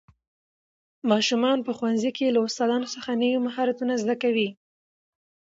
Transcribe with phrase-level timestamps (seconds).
[1.11, 4.49] ماشومان په ښوونځي کې له استادانو څخه نوي مهارتونه زده کوي